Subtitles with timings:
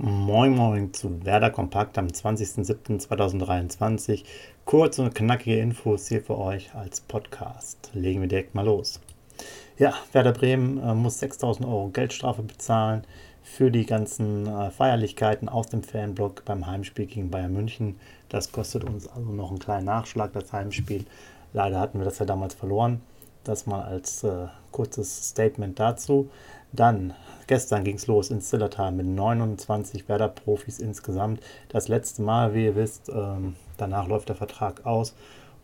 [0.00, 4.22] Moin Moin zu Werder Kompakt am 20.07.2023.
[4.64, 7.90] Kurze und knackige Infos hier für euch als Podcast.
[7.94, 9.00] Legen wir direkt mal los.
[9.76, 13.02] Ja, Werder Bremen äh, muss 6000 Euro Geldstrafe bezahlen
[13.42, 17.98] für die ganzen äh, Feierlichkeiten aus dem Fanblock beim Heimspiel gegen Bayern München.
[18.28, 21.06] Das kostet uns also noch einen kleinen Nachschlag, das Heimspiel.
[21.52, 23.00] Leider hatten wir das ja damals verloren.
[23.42, 26.30] Das mal als äh, kurzes Statement dazu.
[26.72, 27.14] Dann,
[27.46, 31.40] gestern ging es los in Zillertal mit 29 Werder-Profis insgesamt.
[31.68, 35.14] Das letzte Mal, wie ihr wisst, ähm, danach läuft der Vertrag aus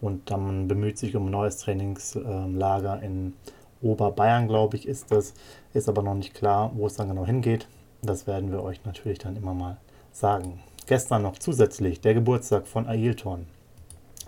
[0.01, 3.35] und dann bemüht sich um ein neues Trainingslager in
[3.83, 5.35] Oberbayern, glaube ich, ist das.
[5.75, 7.69] Ist aber noch nicht klar, wo es dann genau hingeht.
[8.03, 9.77] Das werden wir euch natürlich dann immer mal
[10.13, 10.61] sagen.
[10.87, 13.47] Gestern noch zusätzlich der Geburtstag von Ailton.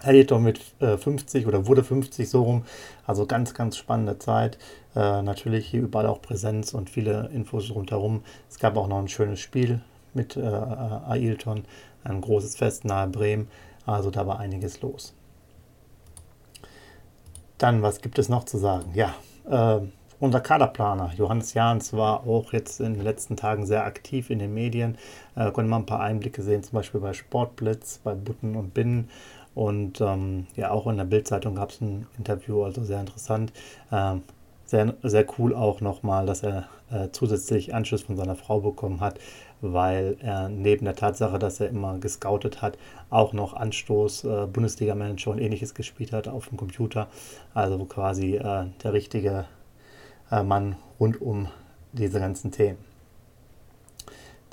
[0.03, 2.65] Ailton mit äh, 50 oder wurde 50 so rum.
[3.07, 4.59] Also ganz, ganz spannende Zeit.
[4.95, 8.23] Äh, natürlich hier überall auch Präsenz und viele Infos rundherum.
[8.49, 9.81] Es gab auch noch ein schönes Spiel
[10.15, 11.65] mit äh, Ailton.
[12.05, 13.49] Ein großes Fest nahe Bremen.
[13.85, 15.15] Also da war einiges los.
[17.59, 18.93] Dann, was gibt es noch zu sagen?
[18.95, 19.15] Ja,
[19.49, 19.81] äh,
[20.19, 24.55] unser Kaderplaner Johannes Jahns war auch jetzt in den letzten Tagen sehr aktiv in den
[24.55, 24.97] Medien.
[25.35, 29.11] Äh, konnte man ein paar Einblicke sehen, zum Beispiel bei Sportblitz, bei Butten und Binnen.
[29.57, 33.55] Und ähm, ja, auch in der Bildzeitung gab es ein Interview, also sehr interessant.
[33.91, 34.23] Ähm,
[34.67, 39.19] sehr, sehr cool auch nochmal, dass er äh, zusätzlich Anschluss von seiner Frau bekommen hat,
[39.63, 42.77] weil er neben der Tatsache, dass er immer gescoutet hat,
[43.09, 47.09] auch noch Anstoß, äh, Bundesliga-Manager und ähnliches gespielt hat auf dem Computer.
[47.55, 49.47] Also quasi äh, der richtige
[50.31, 51.49] äh, Mann rund um
[51.93, 52.96] diese ganzen Themen.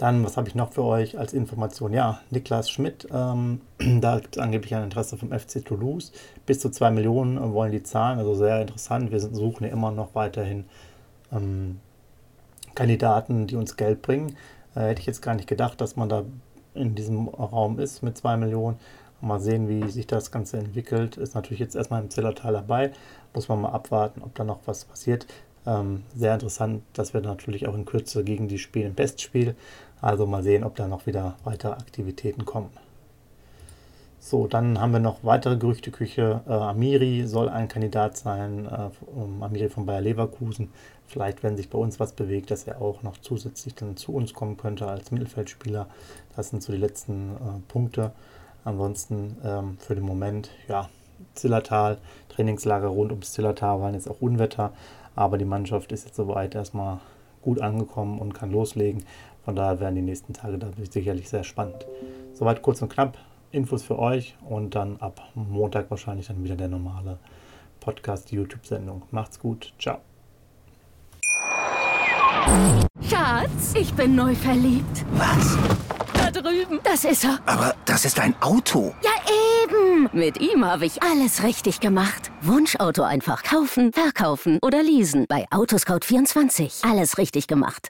[0.04, 1.94] Dann, was habe ich noch für euch als Information?
[1.94, 3.62] Ja, Niklas Schmidt, ähm,
[4.02, 6.12] da gibt es angeblich ein Interesse vom FC Toulouse.
[6.46, 9.12] Bis zu 2 Millionen wollen die zahlen, also sehr interessant.
[9.14, 10.66] Wir suchen ja immer noch weiterhin
[11.32, 11.80] ähm,
[12.76, 14.36] Kandidaten, die uns Geld bringen.
[14.76, 16.26] Äh, hätte ich jetzt gar nicht gedacht, dass man da
[16.74, 18.80] in diesem Raum ist mit 2 Millionen.
[19.22, 21.16] Mal sehen, wie sich das Ganze entwickelt.
[21.16, 22.92] Ist natürlich jetzt erstmal im Zillertal dabei.
[23.34, 25.28] Muss man mal abwarten, ob da noch was passiert.
[25.66, 29.56] Ähm, sehr interessant, dass wir natürlich auch in Kürze gegen die spielen im Bestspiel.
[30.04, 32.70] Also mal sehen, ob da noch wieder weitere Aktivitäten kommen.
[34.20, 36.42] So, dann haben wir noch weitere Gerüchteküche.
[36.46, 40.72] Äh, Amiri soll ein Kandidat sein, äh, Amiri von Bayer Leverkusen.
[41.08, 44.34] Vielleicht, wenn sich bei uns was bewegt, dass er auch noch zusätzlich dann zu uns
[44.34, 45.88] kommen könnte als Mittelfeldspieler.
[46.36, 48.12] Das sind so die letzten äh, Punkte.
[48.66, 50.90] Ansonsten ähm, für den Moment, ja,
[51.34, 51.98] Zillertal,
[52.28, 54.74] Trainingslager rund ums Zillertal waren jetzt auch Unwetter,
[55.16, 57.00] aber die Mannschaft ist jetzt soweit erstmal
[57.42, 59.06] gut angekommen und kann loslegen.
[59.46, 61.86] Von daher werden die nächsten Tage da sicherlich sehr spannend.
[62.34, 63.18] Soweit kurz und knapp.
[63.52, 67.20] Infos für euch und dann ab Montag wahrscheinlich dann wieder der normale
[67.82, 69.04] Podcast-YouTube-Sendung.
[69.12, 69.74] Macht's gut.
[69.78, 70.00] Ciao.
[73.02, 75.06] Schatz, ich bin neu verliebt.
[75.14, 75.58] Was?
[76.14, 76.80] Da drüben.
[76.84, 77.40] Das ist er.
[77.46, 78.94] Aber das ist ein Auto.
[79.04, 79.12] Ja,
[79.64, 80.10] eben.
[80.14, 82.32] Mit ihm habe ich alles richtig gemacht.
[82.42, 85.26] Wunschauto einfach kaufen, verkaufen oder leasen.
[85.28, 86.90] Bei Autoscout24.
[86.90, 87.90] Alles richtig gemacht.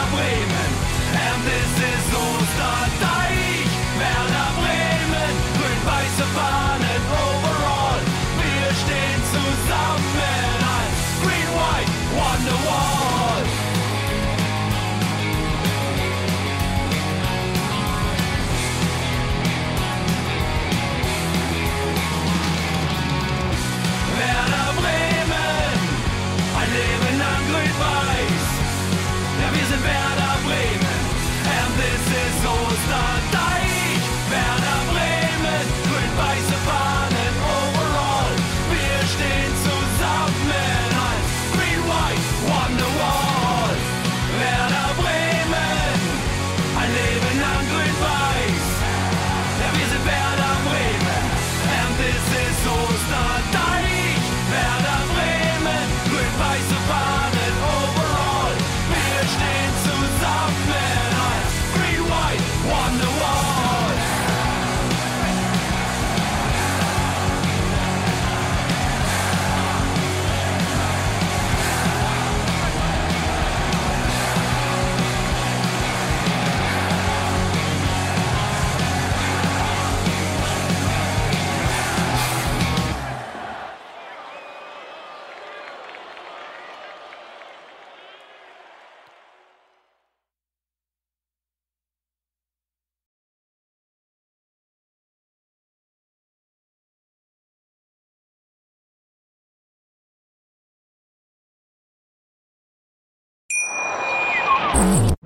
[27.79, 28.50] lang